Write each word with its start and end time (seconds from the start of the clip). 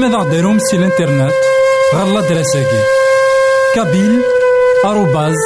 ماذا 0.00 0.16
غديرهم 0.16 0.58
سي 0.58 0.76
الانترنت 0.76 1.32
غالا 1.94 2.20
دراساكي 2.20 2.82
كابيل 3.74 4.22
آروباز 4.84 5.36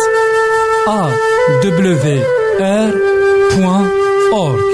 أ 0.88 1.10
دبليو 1.64 1.96
آر 2.60 2.90
بوان 3.56 3.90
أورك 4.32 4.64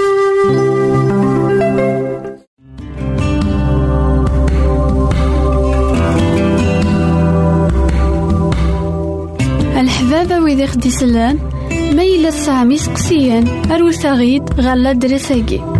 الحبابة 9.81 10.41
ويدي 10.41 10.67
خدي 10.67 10.91
سلان 10.91 11.39
ما 11.97 12.03
يلا 12.03 12.31
سامي 12.31 12.79
سقسيان 12.79 13.73
أروساغيد 13.73 14.61
غالا 14.61 14.93
دراساكي 14.93 15.80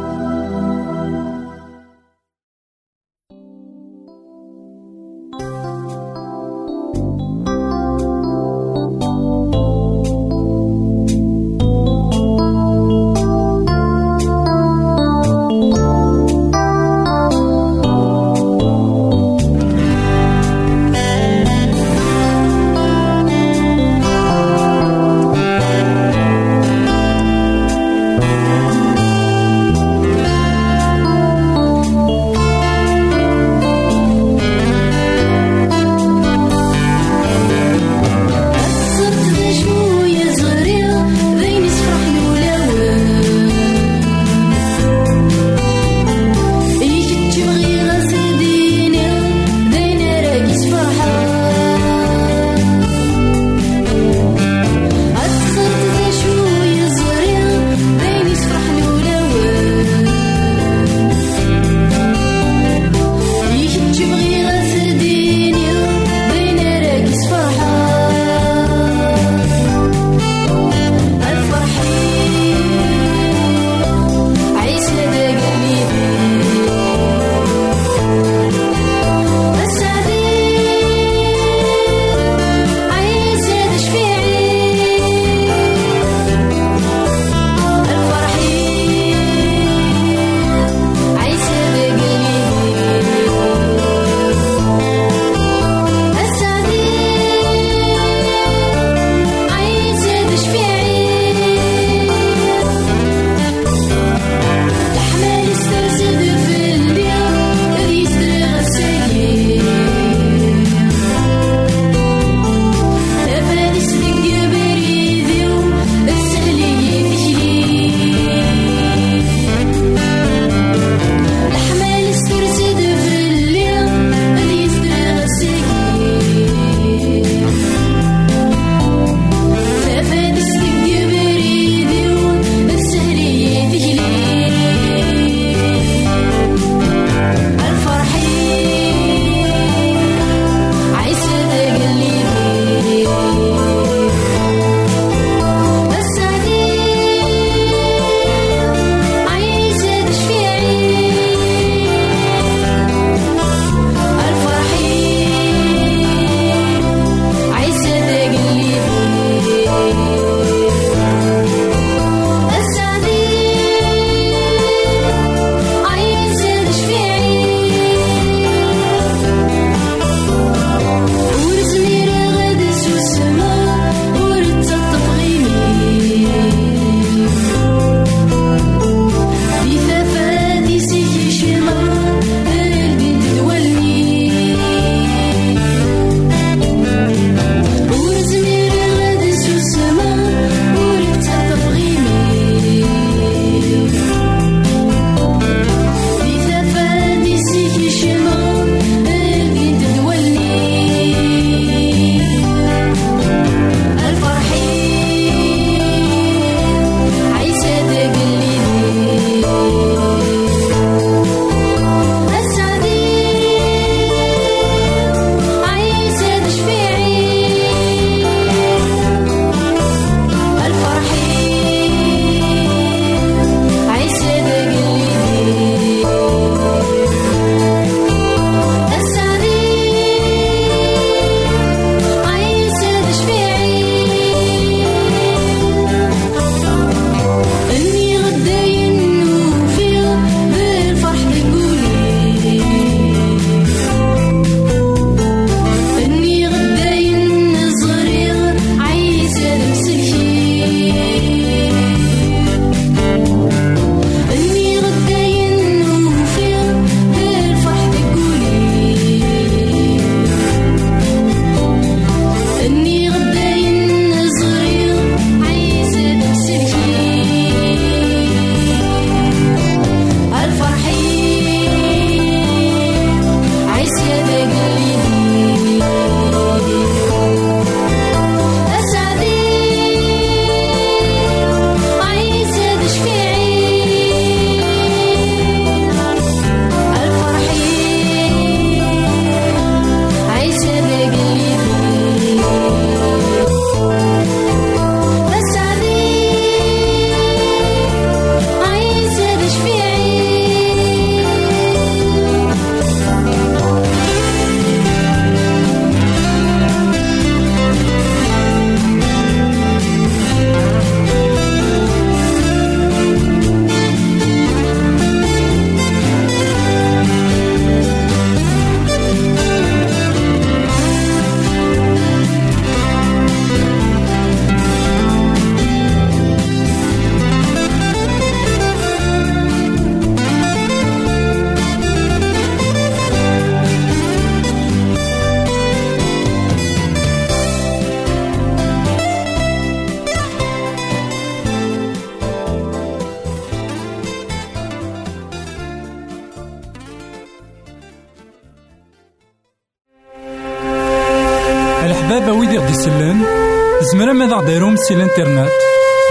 سي 354.91 354.95
الانترنت 354.97 355.51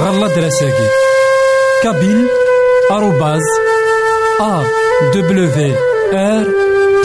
غالا 0.01 0.27
دراساكي 0.35 0.89
كابيل 1.83 2.27
آروباز 2.91 3.43
أ 4.41 4.63
دبليو 5.15 5.75
آر 6.13 6.47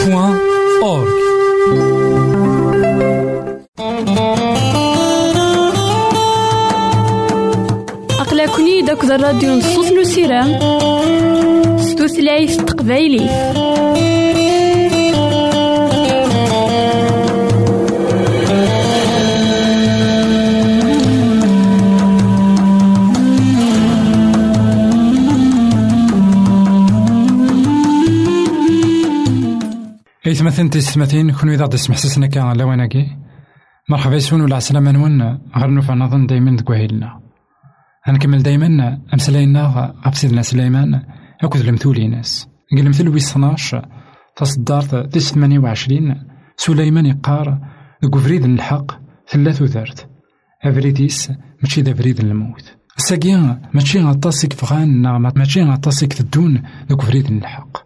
بوان 0.00 0.38
أورك 0.82 1.12
أقلكني 8.20 8.82
داك 8.82 9.04
الراديو 9.04 9.50
نصوص 9.50 9.92
نسيرام 9.92 10.58
ستوثلايف 11.78 12.56
تقبايلي 12.56 13.26
إيثمثن 30.36 30.70
تيستمثين 30.70 31.32
كون 31.32 31.50
إذا 31.50 31.64
غدي 31.64 31.76
سمح 31.76 31.96
سسنا 31.96 32.26
كان 32.26 32.56
لواناكي 32.56 33.16
مرحبا 33.90 34.14
يسون 34.16 34.40
ولا 34.40 34.56
عسلامة 34.56 34.90
نون 34.90 35.38
غير 35.56 35.70
نوفا 35.70 35.94
نظن 35.94 36.26
دايما 36.26 36.56
دكواهيلنا 36.56 37.20
غنكمل 38.08 38.42
دايما 38.42 39.00
أمسلاينا 39.14 39.94
غف 40.06 40.16
سيدنا 40.16 40.42
سليمان 40.42 41.02
أكد 41.44 41.60
المثولي 41.60 42.08
ناس. 42.08 42.48
قال 42.70 42.80
المثل 42.80 43.08
ويس 43.08 43.30
12 43.30 43.88
تصدارت 44.36 45.18
ثمانية 45.18 45.58
وعشرين 45.58 46.22
سليمان 46.56 47.06
يقار 47.06 47.58
دك 48.02 48.18
فريد 48.18 48.44
الحق 48.44 48.92
ثلاث 49.28 49.62
وثرت 49.62 50.08
أفريديس 50.64 51.32
ماشي 51.62 51.80
ذا 51.82 51.94
فريد 51.94 52.20
الموت. 52.20 52.76
الساقيا 52.98 53.60
ماشي 53.74 54.00
غطاسك 54.00 54.52
فغان 54.52 55.02
ماشي 55.36 55.62
غطاسك 55.62 56.12
تدون 56.12 56.62
دك 56.90 57.02
فريد 57.02 57.30
الحق. 57.30 57.76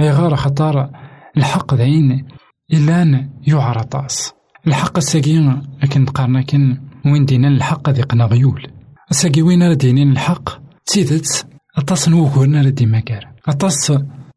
أي 0.00 0.10
غار 0.10 0.36
خطار 0.36 1.07
الحق 1.38 1.74
داين 1.74 2.26
إلا 2.72 3.28
يوعر 3.46 3.82
طاس. 3.82 4.32
الحق 4.66 4.96
الساقي 4.96 5.62
لكن 5.82 6.04
تقارنا 6.04 6.42
كن 6.42 6.76
وين 7.06 7.24
دينا 7.24 7.48
الحق 7.48 7.90
ذي 7.90 8.02
قنا 8.02 8.24
غيول. 8.24 8.66
الساقي 9.10 9.42
وين 9.42 9.62
راه 9.62 9.74
دينين 9.74 10.12
الحق؟ 10.12 10.48
تيدت 10.86 11.46
أطاس 11.78 12.08
نوكورنا 12.08 12.62
راه 12.62 12.70
ديما 12.70 13.00
كار 13.00 13.28
أطاس 13.48 13.92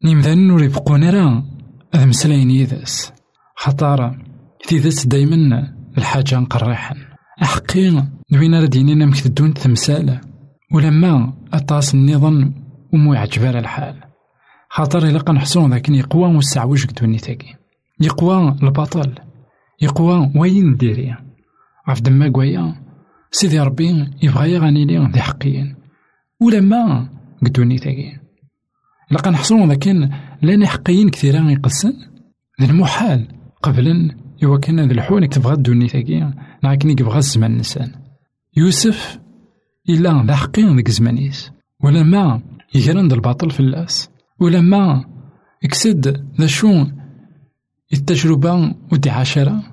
نيمذان 0.05 0.47
نوري 0.47 0.67
بقونا 0.67 1.09
راه 1.09 1.43
هذا 1.95 2.05
مسلاين 2.05 2.51
يدس. 2.51 3.11
خطارة 3.55 4.17
تيدت 4.67 5.07
دايما 5.07 5.73
الحاجة 5.97 6.39
نقريحا 6.39 6.95
أحقي 7.43 8.03
وين 8.33 8.55
راه 8.55 8.65
دينينا 8.65 9.05
مكتدون 9.05 9.53
تمثال 9.53 10.21
ولما 10.73 11.33
أطاس 11.53 11.93
النظام 11.93 12.53
ومو 12.93 13.13
يعجبها 13.13 13.59
الحال. 13.59 14.10
خاطر 14.73 15.07
إلا 15.07 15.19
قنحصون 15.19 15.71
ذاك 15.71 15.89
يقوى 15.89 16.35
وسعوج 16.35 16.85
قدوني 16.85 17.17
تاكي 17.17 17.55
يقوى 17.99 18.57
البطل 18.63 19.15
يقوى 19.81 20.31
وين 20.35 20.75
ديري؟ 20.75 21.15
عف 21.87 22.01
دما 22.01 22.31
قويا 22.33 22.75
سيدي 23.31 23.59
ربي 23.59 24.09
يبغى 24.23 24.51
يغني 24.51 24.85
لي 24.85 25.11
ذي 25.13 25.21
حقيا 25.21 25.75
ولما 26.41 27.09
إلا 29.11 29.19
قنحصون 29.19 29.69
ذاك 29.69 29.87
لاني 30.41 30.67
حقيين 30.67 31.09
كثيرا 31.09 31.51
يقسن. 31.51 31.93
ذي 32.61 32.69
المحال 32.69 33.27
قبلا 33.63 34.15
إوا 34.43 34.57
كان 34.57 34.87
ذي 34.87 34.93
الحون 34.93 35.29
تبغى 35.29 35.55
دوني 35.55 35.87
تاكي 35.87 36.33
لكن 36.63 36.89
يبغى 36.89 37.17
الزمان 37.17 37.57
نسان. 37.57 37.91
يوسف 38.57 39.19
إلا 39.89 40.23
ذا 40.27 40.35
حقيا 40.35 40.75
ذيك 40.75 40.91
زمانيس 40.91 41.51
ولما 41.83 42.41
يجرن 42.75 43.11
الباطل 43.11 43.51
في 43.51 43.59
اللاس 43.59 44.10
ولما 44.41 45.05
يكسد 45.63 46.27
ذا 46.39 46.47
شو 46.47 46.85
التجربة 47.93 48.75
ودي 48.91 49.09
عشرة 49.09 49.63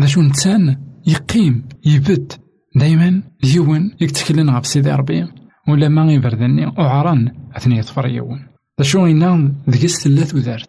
ذا 0.00 0.06
شو 0.06 0.22
نتسان 0.22 0.76
يقيم 1.06 1.68
يبت. 1.84 2.40
دايما 2.76 3.22
يون 3.44 3.90
يتكلم 4.00 4.50
غف 4.50 4.66
سيدي 4.66 4.90
ربي 4.90 5.26
ولا 5.68 5.88
ما 5.88 6.12
يبردني 6.12 6.66
أعران 6.78 7.32
أثني 7.56 7.78
يطفر 7.78 8.06
يون 8.06 8.46
ذا 8.80 8.84
شو 8.84 9.06
إنا 9.06 9.54
ذكس 9.70 10.04
ثلاث 10.04 10.34
وذارت 10.34 10.68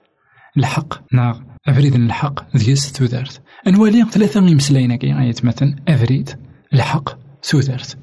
الحق 0.57 1.13
ناغ 1.13 1.39
أفريد 1.67 1.95
الحق 1.95 2.55
ذكس 2.57 2.91
ثلاث 2.91 3.37
أنوالي 3.67 4.05
ثلاثة 4.05 4.47
يمسلاينا 4.47 4.95
كي 4.95 5.19
آية 5.19 5.35
مثلا 5.43 5.75
أفريد 5.87 6.29
الحق 6.73 7.09
ثلاث 7.43 7.95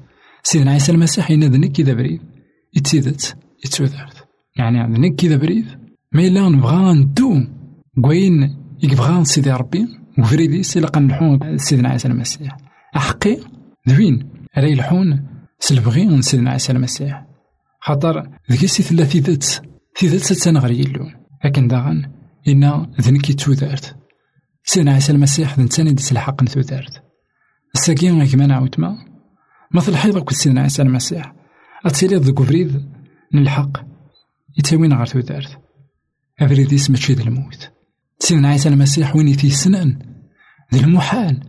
سيدنا 0.43 0.71
عيسى 0.71 0.91
المسيح 0.91 1.31
ينادنك 1.31 1.71
كذا 1.71 1.93
بريد 1.93 2.21
يتسيدت 2.75 3.37
يتسوذرت. 3.65 4.18
يعني 4.59 4.79
عندنا 4.79 5.15
كذا 5.15 5.35
بريد 5.35 5.65
ما 6.13 6.27
إلا 6.27 6.49
نبغى 6.49 6.93
ندو 6.93 7.43
كوين 8.01 8.55
يبغى 8.83 9.25
سيدي 9.25 9.51
ربي 9.51 9.87
وفريدي 10.17 10.63
سي 10.63 10.79
لقا 10.79 10.99
نلحون 10.99 11.57
سيدنا 11.57 11.89
عيسى 11.89 12.07
المسيح. 12.07 12.57
أحقي 12.95 13.37
ذوين 13.89 14.29
راه 14.57 14.67
يلحون 14.67 15.25
سلبغي 15.59 16.21
سيدنا 16.21 16.51
عيسى 16.51 16.71
المسيح. 16.71 17.25
خاطر 17.79 18.29
ذيك 18.51 18.65
سي 18.65 18.83
ثلا 18.83 19.03
ثيدات 19.03 19.45
ثيدات 19.97 20.21
ستانا 20.21 20.59
غير 20.59 20.71
يلو. 20.71 21.05
لكن 21.45 21.67
داغن 21.67 22.11
إنا 22.47 22.91
ذنكي 23.01 23.33
تودارت 23.33 23.95
سيدنا 24.63 24.93
عيسى 24.93 25.11
المسيح 25.11 25.59
ذن 25.59 25.69
تاني 25.69 25.93
ديس 25.93 26.11
الحق 26.11 26.43
نتودارت 26.43 27.03
الساكين 27.75 28.25
كما 28.25 28.45
نعاود 28.47 28.75
ما 28.79 28.97
مثل 29.73 29.95
حيض 29.95 30.17
كل 30.17 30.35
سيدنا 30.35 30.61
عيسى 30.61 30.81
المسيح. 30.81 31.33
أتسيلي 31.85 32.15
ذوك 32.15 32.41
فريد 32.41 32.89
نلحق 33.33 33.88
يتاوين 34.59 34.93
غير 34.93 35.05
تودارت 35.05 35.57
أفريديس 36.39 36.89
ماشي 36.89 37.13
ذا 37.13 37.23
الموت. 37.23 37.69
سيدنا 38.19 38.47
عيسى 38.49 38.69
المسيح 38.69 39.15
وين 39.15 39.27
يتيسنن 39.27 39.99
ذي 40.73 40.79
المحال. 40.79 41.39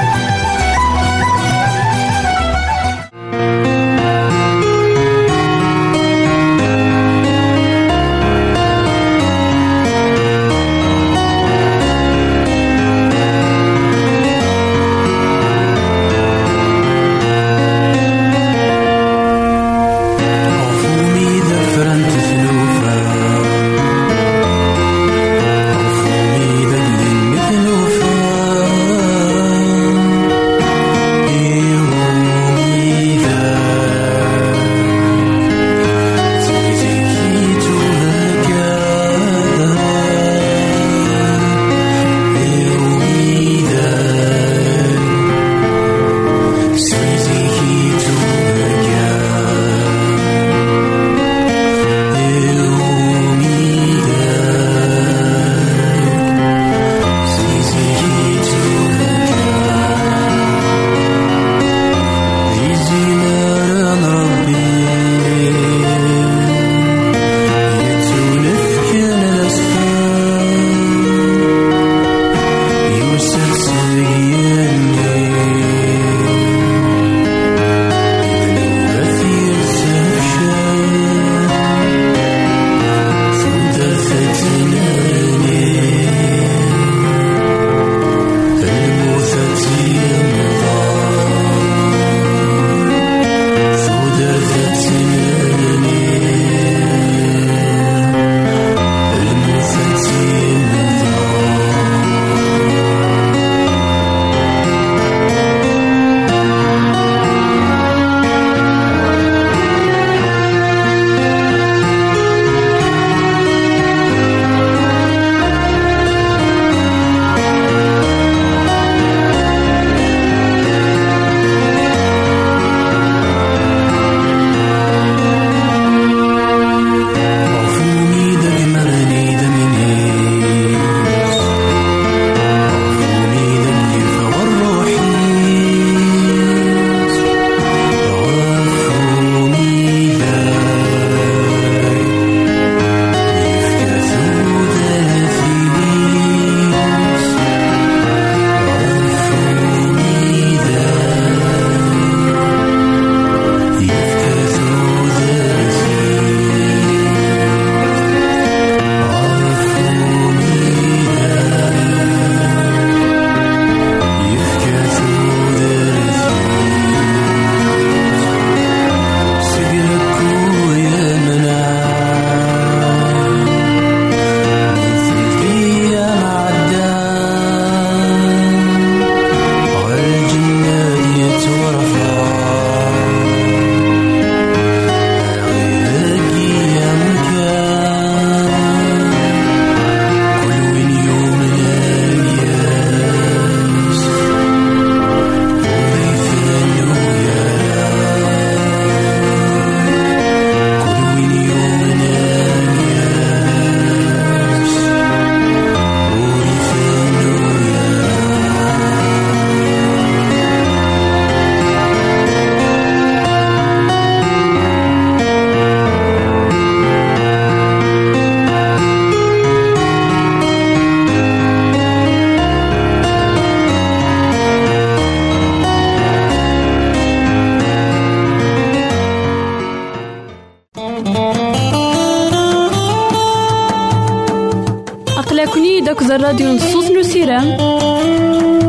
تاكني 235.89 236.09
داك 236.09 236.21
الراديو 236.21 236.53
نصوص 236.53 236.91
نسيرام 236.91 237.57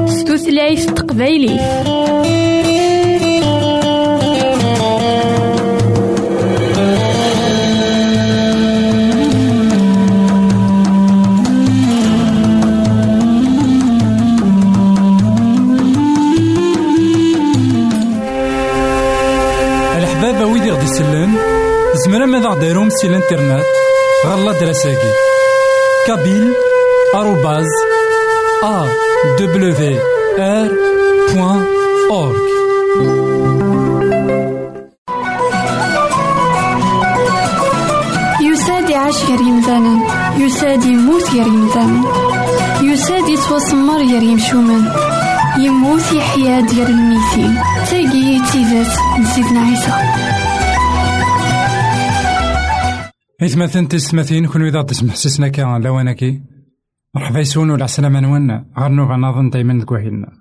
ستوثلايف 0.08 0.86
تقبايلي. 0.86 1.60
زمرا 22.06 22.26
ماذا 22.26 22.48
غديرهم 22.48 22.90
سي 22.90 23.08
الانترنت. 23.08 23.66
غالا 24.26 24.52
دراساكي. 24.52 25.12
كابيل. 26.08 26.69
بوان 31.34 31.66
أورك 32.12 32.42
يساد 38.42 38.90
يعيش 38.90 39.24
غير 39.24 39.42
يمثالا 39.42 40.00
يساد 40.38 40.84
يموت 40.84 41.30
غير 41.34 41.48
يمثالا 41.48 42.02
يساد 42.82 43.30
يتوسمر 43.30 43.98
غير 43.98 44.24
يمشومان 44.24 44.94
يموت 45.60 46.12
يحيا 46.14 46.62
ديال 46.62 46.88
الميتين 46.88 47.56
تاقي 47.90 48.40
تيزات 48.52 48.98
نسيتنا 49.20 49.60
عيسى. 49.60 49.92
إثمثن 53.44 53.88
تسمثين 53.88 54.48
كون 54.48 54.66
إذا 54.66 54.82
تسمح 54.82 55.16
سسنا 55.16 55.48
كا 55.48 55.80
لوانكي 55.84 56.42
مرحبا 57.16 57.40
يسون 57.40 57.70
ولا 57.70 57.84
عسلامة 57.84 58.20
نوانا 58.20 58.66
غير 58.78 58.92
نوفا 58.92 59.16
نظن 59.16 59.50
دايما 59.50 59.74
نكوهيلنا 59.74 60.32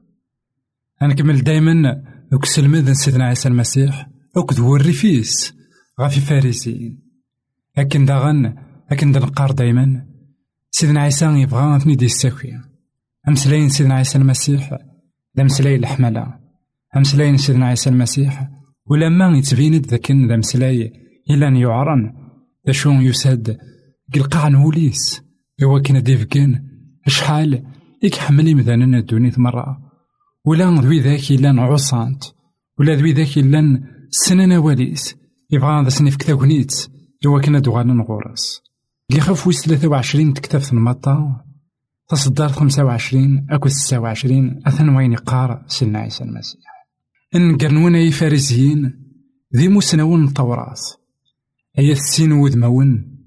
غنكمل 1.03 1.41
دايما 1.43 2.03
دوك 2.33 2.43
السلمذ 2.43 2.93
سيدنا 2.93 3.25
عيسى 3.25 3.49
المسيح 3.49 4.09
وكد 4.37 4.61
هو 4.61 4.77
الريفيس 4.77 5.55
غافي 6.01 6.21
فارسيين 6.21 7.03
لكن 7.79 8.05
داغن 8.05 8.55
لكن 8.91 9.11
نقار 9.11 9.51
دايما. 9.51 10.07
سيدنا 10.71 11.01
عيسى 11.01 11.27
يبغى 11.27 11.63
غنثني 11.63 11.95
دي 11.95 12.05
الساكية 12.05 12.65
أمسلاين 13.29 13.69
سيدنا 13.69 13.95
عيسى 13.95 14.19
المسيح 14.19 14.79
لا 15.35 15.45
مسلاي 15.45 15.77
الحملة 15.77 16.39
أمسلاين 16.97 17.37
سيدنا 17.37 17.67
عيسى 17.67 17.91
المسيح 17.91 18.51
ولما 18.87 19.39
يتبين 19.39 19.73
ذاك 19.75 20.11
ذا 20.11 20.37
مسلاي 20.37 20.93
إلا 21.31 21.49
يعرن 21.49 22.13
شو 22.71 22.91
يساد 22.91 23.59
قلقاع 24.15 24.49
نوليس 24.49 25.28
إوا 25.63 25.79
كنا 25.79 26.01
ديفكين 26.01 26.69
شحال 27.07 27.65
إك 28.05 28.15
حملي 28.15 28.55
مثلا 28.55 28.99
الدنيا 28.99 29.33
مرة. 29.37 29.79
ولا 30.45 30.81
ذوي 30.81 31.01
ذاك 31.01 31.31
إلا 31.31 31.63
عصانت 31.63 32.25
ولا 32.79 32.95
ذوي 32.95 33.13
ذاك 33.13 33.39
إلا 33.39 33.83
سنة 34.11 34.59
واليس 34.59 35.17
يبغى 35.51 35.81
هذا 35.81 35.89
سنيف 35.89 36.31
إوا 37.27 37.41
كنا 37.41 37.59
دوغانا 37.59 37.93
نغورس. 37.93 38.63
اللي 39.11 39.21
خاف 39.21 39.47
ويس 39.47 39.67
ثلاثة 39.67 39.89
وعشرين 39.89 40.35
تكتاف 40.35 40.73
المطا. 40.73 41.45
تصدر 42.09 42.49
خمسة 42.49 42.85
وعشرين 42.85 43.47
أكو 43.51 43.69
ستة 43.69 43.99
وعشرين 43.99 44.63
أثن 44.67 44.89
وين 44.89 45.13
يقار 45.13 45.65
سيدنا 45.67 45.99
عيسى 45.99 46.25
المسيح. 46.25 46.61
إن 47.35 47.57
قرنونا 47.57 47.99
أي 47.99 48.11
فارسيين 48.11 49.09
ذي 49.57 49.69
مسنون 49.69 50.25
التوراث 50.25 50.81
هي 51.77 51.93
السين 51.93 52.33
وذمون 52.33 53.19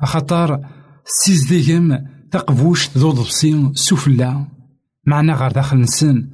أخطار 0.00 0.75
سيزديهم 1.06 2.06
تقبوش 2.30 2.98
ذو 2.98 3.10
ضبسي 3.10 3.70
سفلا 3.74 4.46
معنا 5.06 5.34
غير 5.34 5.52
داخل 5.52 5.80
نسن 5.80 6.30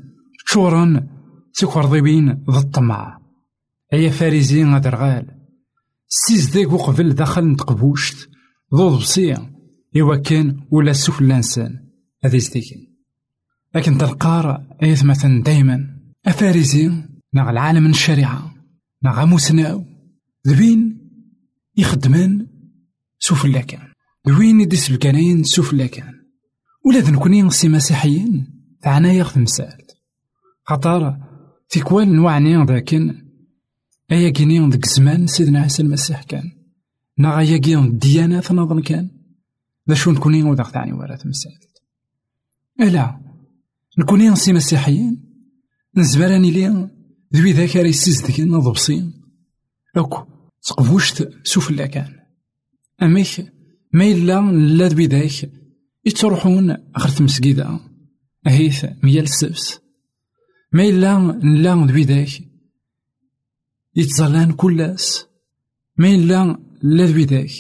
تشورن 0.47 1.09
سكورضيبين 1.53 2.45
ضد 2.51 2.57
الطمع 2.57 3.21
أي 3.93 4.11
فارزين 4.11 4.75
غدرغال 4.75 5.27
سيزديك 6.09 6.73
وقبل 6.73 7.15
داخل 7.15 7.45
نتقبوشت 7.45 8.29
ذو 8.75 8.89
ضبسي 8.89 9.35
إوا 10.01 10.17
كان 10.17 10.61
ولا 10.71 10.93
سفلا 10.93 11.39
نسان 11.39 11.89
هذا 12.25 12.37
يزديكين 12.37 12.97
لكن 13.75 13.99
تلقار 13.99 14.67
أيث 14.83 15.05
مثلا 15.05 15.43
دايما 15.43 15.97
أفارزي 16.27 16.89
نغ 17.35 17.51
العالم 17.51 17.87
الشريعة 17.87 18.55
نغ 19.05 19.27
مسناو 19.27 19.85
ذبين 24.29 24.61
يخدمن 24.61 24.65
سفلا 24.65 24.67
كان 24.67 24.73
وين 24.75 24.83
يدس 24.83 24.91
الكناين 24.91 25.45
سفلا 25.45 25.87
كان 25.87 26.15
ولا 26.85 26.99
ذنكوني 26.99 27.51
سي 27.51 27.69
مسيحيين؟ 27.69 28.47
فعنا 28.83 29.13
ياخذ 29.13 29.41
مسال 29.41 29.83
خطر 30.65 31.17
في 31.69 31.81
كوال 31.81 32.17
نوعني 32.17 32.65
ذاكن. 32.65 33.29
أيا 34.13 34.31
كيني 34.31 34.69
ذك 34.69 34.87
زمان 34.87 35.27
سيدنا 35.27 35.61
عيسى 35.61 35.83
المسيح 35.83 36.23
كان. 36.23 36.53
نا 37.19 37.37
غايا 37.37 37.59
كين 37.59 37.79
الديانة 37.79 38.43
نظن 38.51 38.83
كان. 38.83 39.11
ذا 39.89 39.95
شو 39.95 40.11
نكوني 40.11 40.43
وذاك 40.43 40.67
ثاني 40.67 40.93
ورا 40.93 41.17
تمثال 41.17 41.53
ألا 42.81 43.21
نكوني 43.99 44.37
سي 44.37 44.53
مسيحيين؟ 44.53 45.33
نزبراني 45.97 46.51
لي 46.51 46.91
ذوي 47.35 47.53
ذاك 47.53 47.77
راه 47.77 47.87
يسيزدك 47.87 48.41
نضبصين 48.41 49.13
أكو 49.97 50.25
تقفوشت 50.63 51.31
سفلا 51.45 51.87
كان 51.87 52.13
أميك 53.03 53.53
ما 53.93 54.05
إلا 54.05 54.41
لا 54.53 54.89
بذاك 54.89 55.51
يتروحون 56.05 56.71
غير 56.71 57.09
تمسكيدة 57.19 57.81
أهيث 58.47 58.87
ميال 59.03 59.25
السبس. 59.25 59.81
ما 60.73 60.83
إلا 60.83 61.33
لا 61.43 61.75
بذاك 61.75 62.29
يتزلان 63.97 64.53
كلاس. 64.53 65.27
ما 65.97 66.09
إلا 66.09 66.59
لا 66.83 67.07
بذاك 67.07 67.51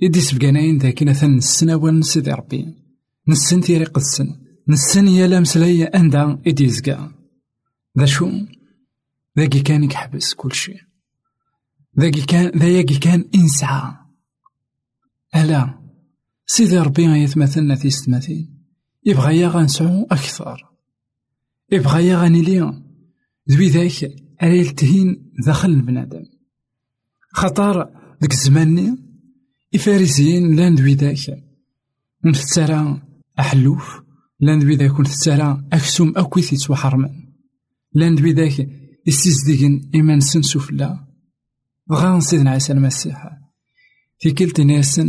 يدي 0.00 0.20
سبقاناين 0.20 0.78
ذاك 0.78 1.02
نثن 1.02 1.36
السنة 1.36 2.00
سيدي 2.00 2.30
ربي. 2.30 2.74
نسن 3.28 3.60
تيري 3.60 3.84
قدسن 3.84 4.26
نسن 4.68 5.08
يا 5.08 5.40
مسلايا 5.40 5.96
أندا 5.96 6.42
إدي 6.46 6.68
زقا. 6.68 7.12
ذا 7.98 8.06
شو؟ 8.06 8.30
ذاكي 9.38 9.60
كان 9.60 9.84
يحبس 9.84 10.34
كل 10.34 10.52
شيء. 10.52 10.80
ذاكي 12.00 12.22
كان 12.22 12.58
ذاكي 12.58 12.98
كان 12.98 13.24
إنسعى. 13.34 14.01
ألا 15.36 15.78
سيدي 16.46 16.78
ربي 16.78 17.08
غيتمثلنا 17.08 17.74
في 17.74 17.90
ستماثين 17.90 18.62
يبغى 19.04 19.38
يا 19.38 19.48
غنسعو 19.48 20.06
أكثر. 20.10 20.72
يبغى 21.72 22.06
يا 22.06 22.16
غنيلي 22.16 22.82
ذوي 23.50 23.68
ذاك 23.68 24.14
على 24.40 24.64
تهين 24.64 25.32
داخل 25.46 25.70
البنادم. 25.70 26.24
خطر 27.32 27.90
ديك 28.20 28.32
الزماني 28.32 28.96
الفارسيين 29.74 30.56
لأن 30.56 30.74
ذوي 30.74 30.94
ذاك 30.94 31.44
نفترى 32.24 33.02
أحلوف 33.38 34.02
لأن 34.40 34.58
ذوي 34.58 34.76
ذاك 34.76 35.00
نفترى 35.00 35.64
أكسوم 35.72 36.12
أكويث 36.16 36.52
يتوحرمن 36.52 37.10
لأن 37.94 38.14
ذوي 38.14 38.32
ذاك 38.32 38.68
يستزدقن 39.06 39.90
إيمان 39.94 40.20
سنسو 40.20 40.58
فلا 40.60 41.06
بغا 41.86 42.20
سيدنا 42.20 42.50
عيسى 42.50 42.72
المسيح. 42.72 43.41
في 44.22 44.30
كلت 44.30 44.60
ناسن 44.60 45.08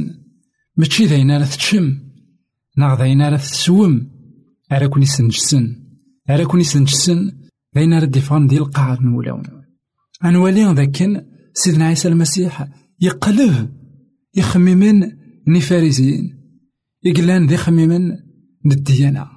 ماشي 0.78 1.06
ذاين 1.06 1.32
راه 1.32 1.46
تشم 1.46 2.00
ناغ 2.78 3.00
ذاين 3.00 3.22
راه 3.22 3.38
تسوم 3.38 4.12
أرا 4.72 4.88
كوني 4.88 5.06
سنجسن 5.06 5.76
أرا 6.30 6.44
كوني 6.44 6.64
سنجسن 6.64 7.32
ذاين 7.76 7.94
راه 7.94 8.06
ديفان 8.06 8.48
ديال 8.48 8.62
القاعة 8.62 9.02
نولاون 9.02 9.44
أنوالي 10.26 10.74
ذاكن 10.74 11.26
سيدنا 11.54 11.86
عيسى 11.86 12.08
المسيح 12.08 12.68
يقلب 13.02 13.70
يخممن 14.36 15.00
ني 15.48 15.62
فارسيين 15.62 16.40
يقلان 17.04 17.48
ذي 17.48 17.58
خممن 17.58 18.12
الديانة. 18.66 19.28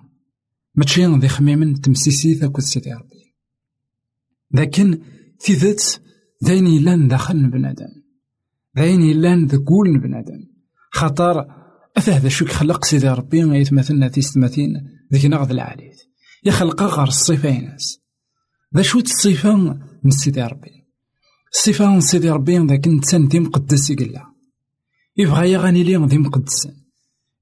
ماشي 0.75 1.07
ذي 1.07 1.29
خممن 1.29 1.81
تمسيسي 1.81 2.35
ثاكو 2.35 2.61
سيدي 2.61 2.93
ربي. 2.93 3.35
لكن 4.55 4.99
في 5.41 5.53
ذات 5.53 5.83
ذاين 6.45 6.67
يلان 6.67 7.09
داخل 7.09 7.51
بنادم 7.51 8.06
ذاين 8.79 9.01
يلان 9.01 9.47
ذكول 9.47 10.01
بنادم 10.01 10.45
خطر 10.93 11.47
أثه 11.97 12.19
ذا 12.19 12.29
شوك 12.29 12.49
خلق 12.49 12.85
سيدي 12.85 13.09
ربي 13.09 13.39
يتمثلنا 13.39 14.09
تيستمثين 14.09 14.71
ذيك 15.13 15.27
نغض 15.27 15.51
العاليت. 15.51 15.97
يخلق 16.45 16.83
غير 16.83 17.09
الصفة 17.09 17.49
يناس 17.49 17.99
ذا 18.77 18.83
شو 18.83 18.99
الصفة 18.99 19.57
من 20.05 20.11
سيدي 20.11 20.43
ربي؟ 20.43 20.87
الصفة 21.55 21.95
من 21.95 22.01
سيدي 22.01 22.31
ربي 22.31 22.59
ذاك 22.59 22.89
نتسان 22.89 23.29
دي 23.29 23.41
مقدس 23.41 23.91
يقلا 23.91 24.27
يبغى 25.17 25.53
يغني 25.53 25.83
لي 25.83 25.97
ذي 25.97 26.19
مقدس. 26.19 26.69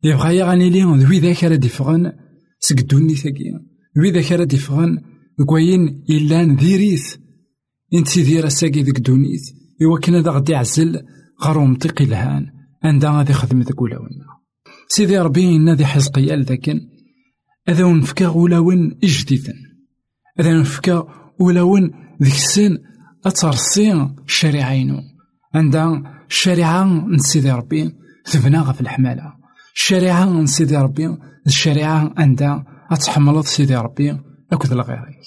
يبغى 0.03 0.37
يغني 0.37 0.71
لي 0.71 0.83
ذوي 0.83 1.19
ذاك 1.19 1.45
راه 1.45 1.57
ديفغن 1.57 2.13
سقدوني 2.61 3.15
ثقيا 3.15 3.67
ذوي 3.99 4.11
ذاك 4.11 4.33
راه 4.33 4.45
ديفغن 4.45 4.99
كواين 5.47 6.05
إلان 6.11 6.57
ذيريث 6.57 7.17
إنت 7.95 8.09
سيدي 8.09 8.41
راه 8.41 8.49
ساقي 8.49 8.83
ذيك 8.83 8.99
دونيت 8.99 9.43
إوا 9.83 9.99
كان 9.99 10.15
هذا 10.15 10.31
غدي 10.31 10.53
يعزل 10.53 11.03
غير 11.47 11.59
منطقي 11.59 12.05
الهان 12.05 12.47
عندها 12.85 13.11
غادي 13.11 13.33
يخدم 13.33 13.61
ذاك 13.61 13.83
ولاونا 13.83 14.27
سيدي 14.89 15.19
ربي 15.19 15.59
نادي 15.59 15.87
حزقيال 15.87 16.45
ذاكن 16.45 16.81
هذا 17.69 17.85
ونفكا 17.85 18.29
ولاون 18.29 18.99
إجديدا 19.05 19.55
هذا 20.39 20.61
نفكا 20.61 21.07
ولاون 21.41 21.91
ذيك 22.23 22.35
السن 22.35 22.79
أترسي 23.27 24.11
الشريعة 24.27 25.03
عندها 25.55 26.03
الشريعة 26.31 26.85
من 26.85 27.19
سيدي 27.19 27.51
ربي 27.51 27.95
ثبنا 28.27 28.73
في 28.73 28.81
الحمالة. 28.81 29.33
الشريعة 29.75 30.25
من 30.25 30.47
سيدي 30.47 30.77
ربي 30.77 31.19
الشريعة 31.47 32.15
عندها 32.17 32.65
أتحملت 32.91 33.47
سيدي 33.47 33.77
ربي 33.77 34.21
أكد 34.53 34.73
الغيري. 34.73 35.21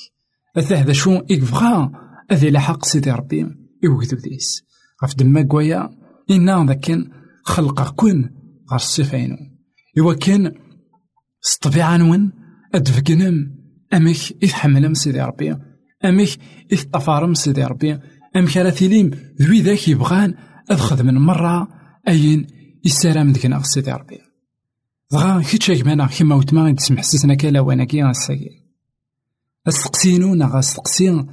هذا 0.58 0.94
شو 0.94 1.18
إكفغا 1.18 1.92
أذي 2.32 2.50
لحق 2.52 2.86
سيدي 2.86 3.12
ربي 3.12 3.48
يوكدو 3.84 4.18
ديس. 4.18 4.64
غف 5.04 5.16
دما 5.16 5.42
كوايا 5.42 5.90
إنا 6.32 6.66
ذاكن 6.68 7.12
خلق 7.44 7.96
كون 7.96 8.22
غير 8.72 8.76
الصفينو 8.76 9.38
إوا 10.00 10.14
كان 10.14 10.54
الطبيعة 11.54 11.98
نون 11.98 12.32
أدفقنم 12.76 13.58
أمك 13.94 14.44
إتحملم 14.44 14.94
سيدي 14.94 15.22
ربي. 15.22 15.56
أمك 16.06 16.30
إتطفارم 16.72 17.34
سيدي 17.34 17.64
ربي. 17.64 18.00
أمك 18.36 18.58
على 18.58 18.72
تيليم 18.72 19.12
ذوي 19.42 19.62
ذاك 19.62 19.88
يبغان 19.88 20.34
أدخذ 20.70 21.04
من 21.04 21.14
مرة 21.14 21.68
أين 22.08 22.48
يسالم 22.86 23.32
ديكنا 23.32 23.64
سيدي 23.64 23.92
ربي. 23.92 24.18
دغا 25.12 25.42
كيتش 25.42 25.72
كمانا 25.72 26.08
كيما 26.08 26.36
وتما 26.36 26.72
تسمح 26.72 27.04
سسنا 27.04 27.36
كالا 27.36 27.60
وأنا 27.60 27.84
كي 27.84 28.04
غنساكي 28.04 28.50
استقسينو 29.68 30.36
نا 30.36 30.50
غاستقسين 30.54 31.28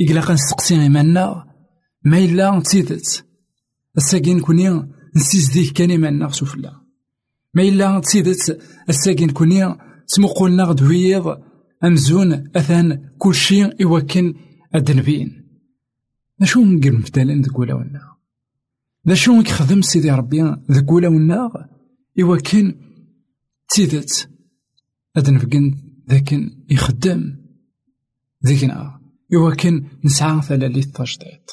إقلا 0.00 0.32
نستقسي 0.32 0.82
إيماننا. 0.82 1.44
ما 2.04 2.18
إلا 2.18 2.60
تيدت 2.60 3.27
الساكين 3.98 4.40
كوني 4.40 4.88
نسيز 5.16 5.50
ديك 5.50 5.72
كان 5.72 5.90
إيماننا 5.90 6.28
سفلا 6.28 6.72
ما 7.54 7.62
إلا 7.62 8.00
تيدت 8.00 8.60
الساكين 8.88 9.30
كوني 9.30 9.76
تمقولنا 10.08 10.64
غدويض 10.64 11.26
أمزون 11.84 12.50
أثان 12.56 13.10
كلشي 13.18 13.64
إوكن 13.64 14.34
أدنبين. 14.74 15.44
نشو 16.40 16.64
نقل 16.64 16.92
مفتالين 16.92 17.42
ذك 17.42 17.58
ولا 17.58 18.16
نشو 19.06 19.40
يخدم 19.40 19.82
سيدي 19.82 20.10
ربي 20.10 20.42
ذك 20.70 20.92
ولا 20.92 21.68
إوكن 22.20 22.74
تيدت 23.68 24.28
أدنبقن 25.16 25.76
ذاكن 26.10 26.64
يخدم 26.70 27.36
ذيكنا. 28.46 29.00
إوكن 29.34 29.84
نسعى 30.04 30.42
ثلاليث 30.42 30.86
تجديد 30.86 31.44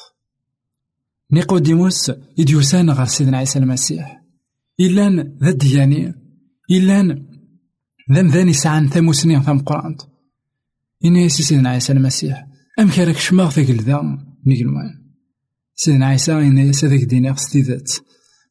نيقوديموس 1.32 2.12
إديوسان 2.38 2.90
غير 2.90 3.06
سيدنا 3.06 3.38
عيسى 3.38 3.58
المسيح 3.58 4.22
إلان 4.80 5.36
ذا 5.42 5.50
دياني 5.50 6.14
إلان 6.70 7.26
ذا 8.12 8.22
ذاني 8.22 8.52
سعان 8.52 8.88
ثامو 8.88 9.12
سنين 9.12 9.42
ثام 9.42 9.58
قرانت 9.58 10.00
إني 11.04 11.28
سيدنا 11.28 11.68
عيسى 11.68 11.92
المسيح 11.92 12.46
أم 12.78 12.88
كارك 12.88 13.18
شماغ 13.18 13.50
ذاك 13.50 13.70
الذا 13.70 14.18
نيقلوان 14.46 14.90
سيدنا 15.74 16.06
عيسى 16.06 16.32
إني 16.32 16.72
سيدك 16.72 17.04
دينا 17.04 17.34
ستيدات 17.34 17.92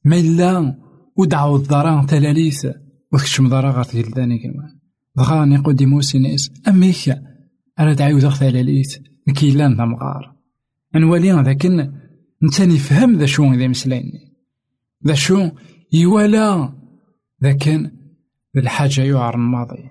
ما 0.05 0.19
إلا 0.19 0.75
ودعو 1.17 1.55
الضران 1.55 2.05
تلاليث 2.05 2.67
وكشم 3.13 3.49
ضرا 3.49 3.71
غير 3.71 3.85
ذاك 3.85 4.07
الذا 4.07 4.25
نيقلوان 4.25 4.79
دغا 5.15 5.45
نيقوديموس 5.45 6.15
إنيس 6.15 6.51
أميك 6.67 7.15
أراد 7.79 8.01
عاود 8.01 8.43
ليث 8.43 8.97
كيلان 9.35 9.77
ذا 9.77 9.85
مغار 9.85 10.35
نولي 10.95 11.31
ذاك 11.31 11.65
نتاني 12.45 12.77
فهم 12.77 13.17
ذا 13.17 13.25
شو 13.25 13.53
ذا 13.53 13.67
مسلايني 13.67 14.33
ذا 15.07 15.13
شو 15.13 15.49
يوالا 15.93 16.73
ذاك 17.43 17.91
الحاجة 18.57 19.01
يعر 19.01 19.35
الماضي. 19.35 19.89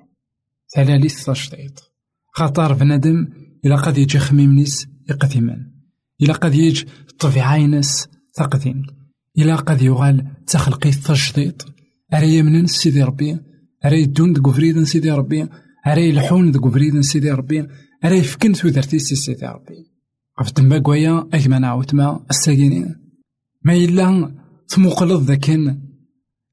ثلاليث 0.75 1.25
تشطيط 1.25 1.93
خاطر 2.33 2.73
بنادم 2.73 3.27
إلا 3.65 3.77
قد 3.77 3.99
يجي 3.99 4.19
خميمنيس 4.19 4.87
يقثمن 5.11 5.57
إلا 6.23 6.33
قد 6.33 6.55
يجي 6.55 6.87
الطبيعة 7.11 7.57
ينس 7.57 8.09
تقديم 8.35 8.83
إلا 9.39 9.57
قد 9.57 9.83
يغال 9.83 10.27
تخلقي 10.47 10.89
التشطيط 10.89 11.75
أري 12.15 12.35
يمنن 12.35 12.67
سيدي 12.67 13.03
ربي. 13.03 13.39
أري 13.85 14.03
يدون 14.03 14.33
دقو 14.33 14.53
سيدي 14.85 15.11
ربي. 15.11 15.49
أري 15.87 16.09
يلحون 16.09 16.51
دقو 16.51 17.01
سيدي 17.01 17.31
ربي. 17.31 17.67
أري 18.05 18.19
يفكن 18.19 18.53
ثوثرتي 18.53 18.99
سيدي 18.99 19.47
ربي. 19.47 19.94
غف 20.41 20.51
تما 20.51 20.79
كوايا 20.79 21.29
أكما 21.35 21.59
نعاود 21.59 21.95
ما 21.95 22.27
الساكينين 22.31 22.97
ما 23.63 23.75
إلا 23.75 24.35
تموقلض 24.69 25.23
ذاكن 25.23 25.81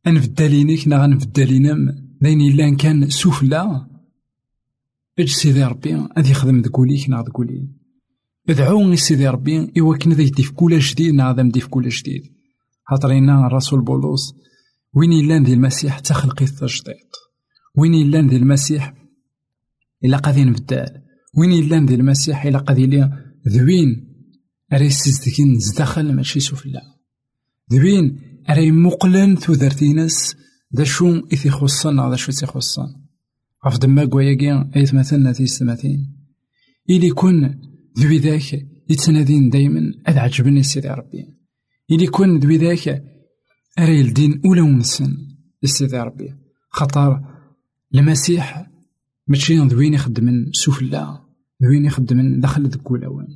أنفدالينيك 0.08 0.88
نا 0.88 1.04
غنفدالينم 1.04 1.78
داين 2.22 2.41
إلا 2.41 2.76
كان 2.76 3.10
سفلا 3.10 3.88
أج 5.20 5.28
سيدي 5.28 5.63
ربي 5.63 5.96
غادي 5.96 6.32
يخدم 6.32 6.62
ذكوليك 6.62 7.10
نا 7.10 7.22
ذكولي. 7.22 7.67
ادعو 8.50 8.96
سيدي 8.96 9.28
ربي 9.28 9.72
إوا 9.80 9.98
كنا 9.98 10.13
ذا 10.13 10.26
في 10.26 10.54
كل 10.54 10.80
جديد 10.80 11.13
نا 11.13 11.28
غادا 11.28 11.44
مدي 11.44 11.60
في 11.60 11.70
كل 11.70 11.89
جديد. 11.89 12.24
خاطرينا 12.86 13.48
الرسول 13.48 13.82
بولس 13.82 14.34
وين 14.94 15.13
إلا 15.13 15.39
ذي 15.39 15.54
المسيح 15.54 16.00
تخلقي 16.00 16.46
التجديد. 16.46 17.10
وين 17.78 17.94
إلا 17.94 18.22
ذي 18.22 18.36
المسيح 18.36 18.94
إلا 20.04 20.17
قادي 20.17 20.44
نبدال. 20.44 21.02
وين 21.38 21.52
إلا 21.52 21.86
ذي 21.86 21.96
المسيح 21.96 22.46
إلا 22.46 22.60
قادي 22.60 23.10
ذوين 23.47 24.08
أري 24.73 24.89
سيزدكين 24.89 25.60
زداخل 25.60 26.15
ماشي 26.15 26.39
سفلا 26.39 26.82
ذوين 27.73 28.19
أري 28.49 28.71
مقلن 28.71 29.38
تودرتينس 29.38 30.36
دا 30.71 30.84
شو 30.84 31.19
إثي 31.34 31.49
خصن 31.49 32.10
دا 32.10 32.15
شو 32.15 32.32
تيخصن 32.32 32.88
غف 33.65 33.77
دما 33.77 34.06
كواياكي 34.06 34.65
أيت 34.75 34.93
مثلنا 34.93 35.32
تيستماتين 35.32 36.21
إلي 36.89 37.10
كون 37.12 37.62
ذوي 37.99 38.17
ذاك 38.17 38.67
يتنادين 38.89 39.49
دايما 39.49 39.93
أذ 40.10 40.17
عجبني 40.17 40.63
سيدي 40.63 40.88
ربي. 40.88 41.25
إلي 41.91 42.08
كون 42.08 42.39
ذوي 42.39 42.58
ذاك 42.58 43.04
أري 43.80 44.01
الدين 44.01 44.41
أولى 44.45 44.62
ونسن 44.62 45.17
سيدي 45.63 45.97
ربي. 45.97 46.36
خطر 46.69 47.21
المسيح 47.95 48.67
ماشي 49.27 49.58
ذوين 49.58 49.93
يخدمن 49.93 50.51
سفلا 50.51 51.31
ذوين 51.63 51.86
يخدمن 51.86 52.39
داخل 52.39 52.67
ذك 52.67 52.91
ولاوان 52.91 53.28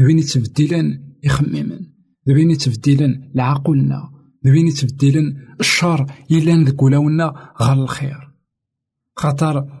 ذوين 0.00 0.18
يتبدلن 0.18 1.14
يخممن. 1.24 1.80
ذوين 2.28 2.50
يتبدلن 2.50 3.30
لعقولنا 3.34 4.10
ذوين 4.46 4.66
يتبدلن 4.66 5.36
الشر 5.60 6.06
يلان 6.30 6.64
ذك 6.64 6.82
ولاونا 6.82 7.52
غير 7.60 7.82
الخير. 7.82 8.30
خاطر 9.16 9.80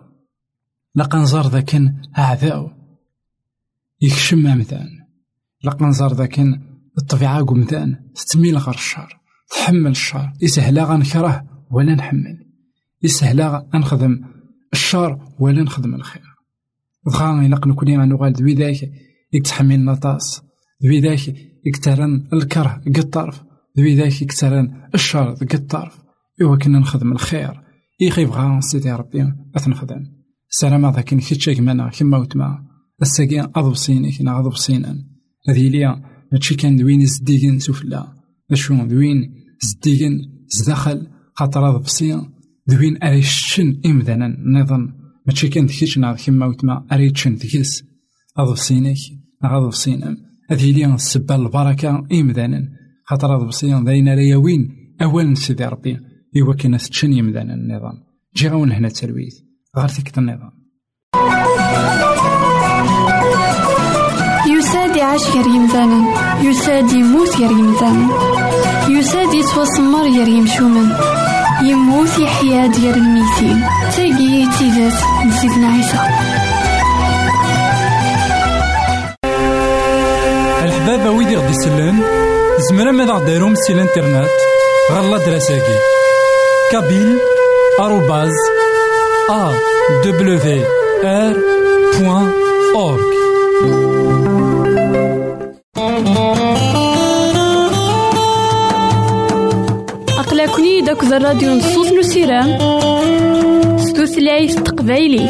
لقنزار 0.94 1.46
ذاكن 1.48 1.94
أعداء 2.18 2.76
يكشم 4.00 4.46
أمثان 4.46 4.88
لقنزار 5.64 6.14
ذاكن 6.14 6.60
الطبيعة 6.98 7.44
قمثان 7.44 8.10
تتميل 8.14 8.58
غير 8.58 8.74
الشر. 8.74 9.20
تحمل 9.50 9.90
الشر. 9.90 10.32
يسهلا 10.42 10.84
غنكره 10.84 11.64
ولا 11.70 11.94
نحمل. 11.94 12.46
يسهلا 13.02 13.68
غنخدم 13.74 14.20
الشر 14.72 15.28
ولا 15.38 15.62
نخدم 15.62 15.94
الخير. 15.94 16.29
دغا 17.06 17.46
إلا 17.46 17.60
نكوني 17.66 17.98
غنوغال 17.98 18.32
دوي 18.32 18.54
ذاك 18.54 18.90
يتحمل 19.32 19.84
نطاس 19.84 20.42
دوي 20.82 21.00
ذاك 21.00 21.34
يكترن 21.66 22.28
الكره 22.32 22.82
الطرف 22.86 23.42
دوي 23.76 23.94
ذاك 23.94 24.22
يكترن 24.22 24.88
الشر 24.94 25.32
الطرف 25.54 25.98
إوا 26.42 26.56
كنا 26.56 26.78
نخدم 26.78 27.12
الخير 27.12 27.60
إيخي 28.02 28.24
بغا 28.24 28.60
سيدي 28.60 28.92
ربي 28.92 29.32
أتنخدم 29.56 30.06
سلام 30.48 30.90
ذاك 30.90 31.04
كيتشاك 31.04 31.60
مانا 31.60 31.88
كيما 31.88 32.18
وتما 32.18 32.70
الساقي 33.02 33.40
أضبصينك 33.40 34.22
نا 34.22 34.38
أضبصينا 34.38 35.04
هذه 35.48 35.68
ليا 35.68 36.02
هادشي 36.32 36.54
كان 36.54 36.76
دوين 36.76 37.06
زديقن 37.06 37.58
سفلا 37.58 38.12
أشو 38.52 38.74
دوين 38.74 39.34
زديقن 39.60 40.18
زداخل 40.48 41.06
خاطر 41.34 41.68
أضبصين 41.68 42.30
دوين 42.66 43.02
أريشن 43.02 43.80
إمدانا 43.86 44.36
نظن 44.38 44.99
ماشي 45.26 45.48
كان 45.48 45.66
ديكيش 45.66 45.98
نعرف 45.98 46.24
كيما 46.24 46.46
وتما 46.46 46.86
أريتشن 46.92 47.34
ديكيس 47.34 47.84
أضبصينك 48.38 48.96
نا 49.42 49.56
أضبصينا 49.56 50.16
هذه 50.50 50.72
ليا 50.72 50.94
السبة 50.94 51.34
البركة 51.34 52.06
إمدانا 52.12 52.68
خاطر 53.04 53.36
أضبصين 53.36 53.84
داينا 53.84 54.14
رياوين 54.14 54.68
أول 55.02 55.36
سيدي 55.36 55.64
ربي 55.64 55.98
إوا 56.36 56.54
كان 56.54 56.78
تشن 56.78 57.12
يمدانا 57.12 57.54
النظام 57.54 58.02
جي 58.36 58.48
غاون 58.48 58.72
هنا 58.72 58.88
التلويث 58.88 59.34
غير 59.76 59.88
تيك 59.88 60.18
النظام 60.18 60.50
يساد 64.48 64.96
يعيش 64.96 65.22
غير 65.22 65.46
يمثالا 65.46 66.00
يساد 66.42 66.92
يموت 66.92 67.36
غير 67.36 67.50
يمثالا 67.50 68.08
يساد 68.88 69.34
يتوسمر 69.34 70.02
غير 70.02 70.28
يمشومن 70.28 70.88
يموت 71.62 72.18
يحيا 72.18 72.66
ديال 72.66 72.94
الميتين. 72.94 73.64
تاقي 73.96 74.46
تيزات 74.58 74.92
نسيتنا 75.26 75.68
عيسى 75.68 75.98
الحبابة 80.64 81.10
ويدي 81.10 81.36
غدي 81.36 81.50
يسلم 81.50 82.02
زمرا 82.70 82.92
ماذا 82.92 83.12
غديرهم 83.12 83.54
سي 83.54 83.72
الانترنت؟ 83.72 84.30
غالا 84.92 85.18
دراساكي 85.18 85.78
كابيل 86.72 87.18
آروباز 87.80 88.32
أ 89.30 89.52
دبليو 90.04 90.64
آر 91.04 91.36
بوان 91.98 92.32
أورك. 92.74 93.99
أقلكني 100.80 100.94
داك 100.94 101.04
الراديو 101.04 101.54
نصوص 101.54 101.92
نسيران 101.92 102.58
ستوثلايف 103.78 104.54
تقبايلي. 104.54 105.28